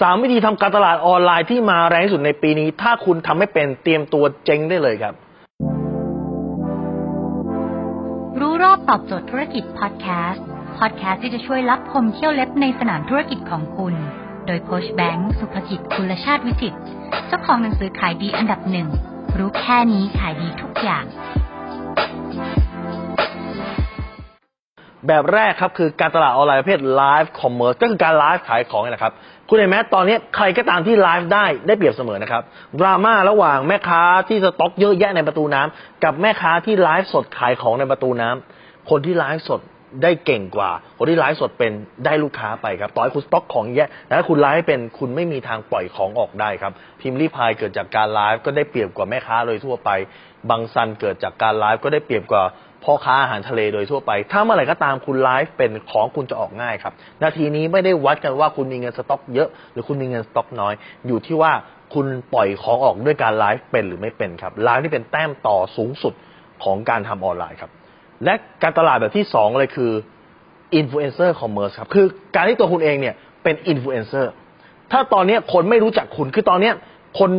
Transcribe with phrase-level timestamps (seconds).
[0.00, 5.14] สามวิธีทำการตลาดออนไลน์ที่มาแรงที่สุดในปีนี้ ถ้าคุณทำไม่เป็นเตรียมตัวเจ๊งได้เลยครับ
[8.40, 10.44] รู้รอบตอบโจทย์ธุรกิจพอดแคสต์
[10.78, 13.94] พอดแคสต์ที่จะช่วยลับคมเขี้ยวเล็บในสนามธุรกิจของคุณ
[14.46, 16.74] โดยโค้ชแบงค์สุภกิจคุณชาติวิจิต
[17.26, 18.88] เจ้าของหนังสือขายดีอันดับหนึ่ง
[19.38, 21.04] รู้แค่นี้ขายดีทุกอย่าง
[25.06, 29.12] แบบแรกครับคือการตลาดออนไลน์ประเภท live commerce ก็คือการไลฟ์ขายของนี่แหละครับ
[29.48, 32.42] คุณเห็นไหมตอนนี้ใครก็ตามที่ไลฟ์ได้ได้เปรียบเสมอนะครับ
[32.80, 39.60] ดราม่าระหว่างแม่ค้าที่สต็อกเยอะแยะในประตูน้ำกับแม่ค้าที่ไลฟ์สดขายของในประตูน้ำคนที่ไลฟ์สด
[40.02, 41.72] ได้เก่งกว่า คนที่ไลฟ์สดเป็น
[42.04, 49.90] ได้ลูกค้าไปครับ ต่อให้คุณสต็อกของเยอะแต่ถ้าคุณไลฟ์เป็นคุณไม่มีทางปล่อยของออกได้ครับ พิมรี่พายเกิดจากการไลฟ์ก็ได้เปรียบกว่าแม่ค้าโดยทั่วไป
[50.50, 52.44] บังฮาซันเกิดจากการไลฟ์ก็ได้เปรียบกว่า
[52.86, 60.74] พ่อค้าอาหารทะเลโดยทั่วไป ถ้าเมื่อไหร่ก็ตามคุณไลฟ์เป็นของคุณจะออกง่ายครับ นาทีนี้ไม่ได้วัดกันว่าคุณมีเงินสต็อกเยอะ หรือคุณมีเงินสต็อกน้อย
[61.06, 61.52] อยู่ที่ว่า
[61.94, 66.14] คุณปล่อยของออกด้วยการไลฟ์เป็นหรือไม่เป็นครับไลฟ์ที่เป็นแต้มต่อสูงสุด
[66.64, 67.70] ของการทำออนไลน์ครับ
[68.24, 69.92] และการตลาดแบบที่สองเลยคือ
[70.74, 74.32] influencer commerce ครับ คือการที่ตัวคุณเองเนี่ยเป็นอินฟลูเอนเซอร์
[74.92, 76.72] ถ้าตอนนี้คนไม่รู้จักคุณคือตอนนี้
[77.18, 77.30] คน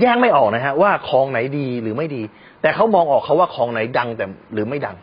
[0.00, 2.22] แยกไม่ออกนะฮะ ว่าของไหนดีหรือไม่ดี
[2.62, 4.96] แต่เขามองออกเขาว่าของไหนดังแต่หรือไม่ดัง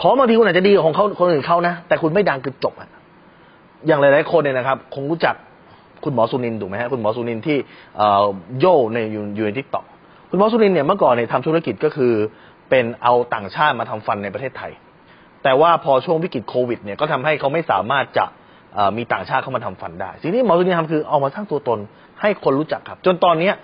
[0.00, 2.90] ของบางทีคุณอาจจะดีกว่าของเขาคนอื่นเขานะแต่คุณไม่ดังคือจบอะ
[3.86, 5.34] อย่างหลายๆคนเนี่ยนะครับ คงรู้จัก
[6.04, 7.58] คุณหมอสุนินถูกไหมฮะคุณหมอสุนินที่
[8.60, 8.98] โย่ใน
[9.34, 9.84] อยู่ในทิกตอก
[10.30, 12.12] คุณหมอสุนินเนี่ยเมื่อก่อนเนี่ยทำธุรกิจก็คือ
[12.70, 14.72] เป็นเอาต่างชาติมาทำฟันในประเทศไทย
[15.42, 18.24] แต่ว่าพอช่วงวิกฤตโควิดเนี่ยก็ทำให้เขาไม่สามารถจะ
[18.96, 21.78] มีต่างชาติเข้ามาทำฟันได้ สิ่งที่หมอสุนินทำคือเอามาสร้างตัวตน
[22.20, 23.54] ให้คนรู้จักครับ จนตอนเนี้ย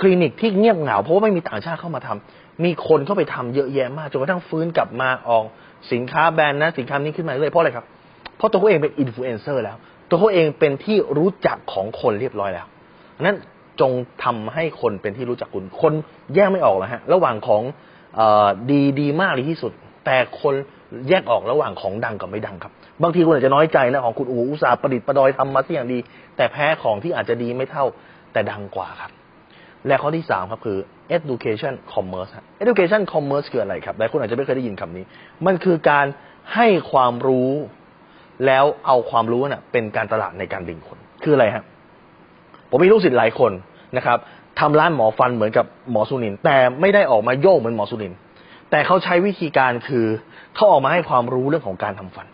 [0.00, 5.44] คลินิกที่เงียบเหงาเพราะว่าไม่มีต่างชาติเข้ามาทำมีคนเข้าไปทำเยอะแยะมากจนกระทั่งฟื้นกลับมาออก
[5.92, 7.86] สินค้าแบรนด์นะสินค้านี้ขึ้นมาเรื่อยเพราะอะไรครับ
[8.36, 9.76] เพราะตัวเขาเองเป็นอินฟลูเอนเซอร์แล้ว
[10.08, 12.66] ตัวเขาเองเป็นที่รู้จักของคนเรียบร้อยแล้ว
[13.20, 13.36] นั้น
[13.80, 13.92] จง
[14.24, 15.92] ทำให้คนเป็นที่รู้จักคุณ คน
[16.34, 17.62] แยกไม่ออกแล้วฮะระหว่างของ
[18.70, 19.72] ดีดีมากเลยที่สุด
[20.04, 20.54] แต่คน
[21.08, 25.98] แยกออกระหว่างของดังกับไม่ดังครับ บางทีคุณอาจจะน้อยใจนะของคุณอูอุตสาห์ประดิษฐ์ประดอยทำมาที่อย่างดี
[26.36, 27.84] แต่แพ้ของที่อาจจะดีไม่เท่า
[28.32, 29.10] แต่ดังกว่าครับ
[29.86, 30.78] และข้อที่สามครับคือ
[31.16, 32.30] education commerce
[32.62, 35.04] education commerce คืออะไรครับหลายคนอาจจะไม่เคยได้ยินคำนี้
[35.46, 36.06] มันคือการ
[36.54, 37.50] ให้ความรู้
[38.46, 41.64] แล้วเอาความรู้น่ะเป็นการตลาดในการดึงคน คืออะไรฮะ
[42.70, 43.52] ผมมีลูกศิษย์หลายคน
[43.96, 44.18] นะครับ
[44.60, 48.12] ทำร้านหมอฟันเหมือนกับหมอสุนิน แต่ไม่ได้ออกมาโยกเหมือนหมอสุนิน
[48.70, 50.06] แต่เขาใช้วิธีการคือ
[50.54, 52.26] เขาออกมาให้ความรู้เรื่องของการทำฟัน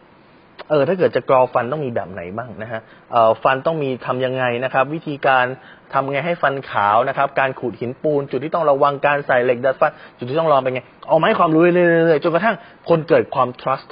[0.71, 2.81] เออถ้าเกิดจะกรอฟันต้องมีแบบไหนบ้างนะฮะ
[3.13, 5.45] เอ่อฟันต้องมีทํำยังไงนะครับ วิธีการ
[5.93, 12.57] ทำไงให้ฟันขาวนะครับ การขูดหินปูน จุดที่ต้องระวังการใส่เหล็กดัดฟัน จุดที่ต้องรองเป็นไงเอามาให้ความรู้เรื่อยๆจนกระทั่ง
[12.89, 13.91] คนเกิดความ trust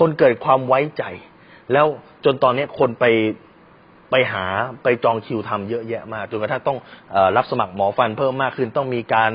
[0.00, 1.02] คนเกิดความไว้ใจ
[1.72, 1.86] แล้ว
[2.24, 3.06] จนตอนนี้คนไป
[4.12, 4.46] ไปหา
[4.82, 6.78] ไปจองคิวทำเยอะแยะมากจนกระทั่งต้อง
[7.14, 9.30] อรับสมัครหมอฟันเพิ่มมากขึ้น ต้องมีการ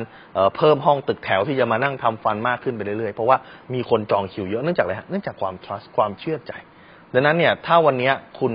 [0.58, 3.38] เพิ่มห้องตึกแถวที่จะมานั่งทำฟันมากขึ้นไปเรื่อยๆ เพราะว่า
[3.74, 6.54] มีคนจองคิวเยอะเนื่องจากอะไรฮะเนื่องจากความ trust ความเชื่อใจ
[7.14, 8.52] ดังนั้นเนี่ยถ้าวันนี้คุณ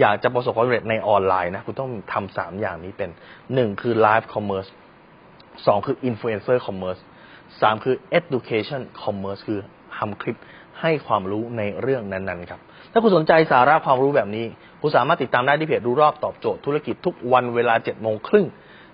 [0.00, 3.10] อยากจะประสบความสำเร็จในออนไลน์นะ คุณต้องทำสามอย่างนี้เป็น
[3.54, 4.70] หนึ่งคือ live commerce
[5.66, 7.00] สองคือ influencer commerce
[7.60, 9.60] สามคือ education commerce คือ
[9.96, 10.36] ทำคลิป
[10.80, 12.60] ให้ความรู้ในเรื่องนั้นๆครับ
[12.92, 14.46] ถ้าคุณสนใจสาระความรู้แบบนี้
[14.80, 18.46] คุณสามารถติดตามได้ที่เพจรู้รอบตอบโจทย์ธุรกิจทุกวันเวลาเจ็ดโมงครึ่ง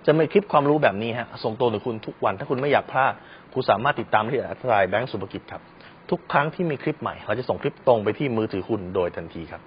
[0.05, 3.13] จะมีคลิปความรู้แบบนี้ฮะส่งตัวถึงคุณทุกวัน ถ้าคุณไม่อยากพลาด
[3.53, 5.61] คุณสามารถติดตามที่อัตรายแบงก์สุภกิจครับ
[6.11, 9.61] ทุกครั้งที่มีคลิปใหม่ เราจะส่งคลิปตรงไปที่มือถือคุณโดยทันทีครับ